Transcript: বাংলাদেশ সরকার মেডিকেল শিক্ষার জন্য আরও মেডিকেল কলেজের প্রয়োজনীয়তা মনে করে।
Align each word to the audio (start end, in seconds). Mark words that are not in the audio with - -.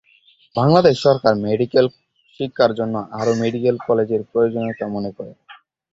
বাংলাদেশ 0.55 0.95
সরকার 1.05 1.33
মেডিকেল 1.45 1.85
শিক্ষার 2.39 2.71
জন্য 2.79 2.95
আরও 3.19 3.31
মেডিকেল 3.41 3.75
কলেজের 3.87 4.21
প্রয়োজনীয়তা 4.31 4.85
মনে 4.95 5.11
করে। 5.17 5.31